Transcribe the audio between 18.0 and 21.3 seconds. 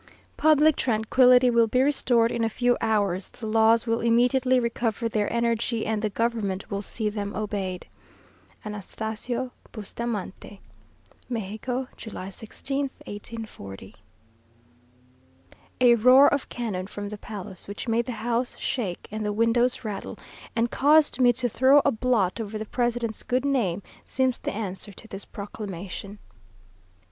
the house shake and the windows rattle, and caused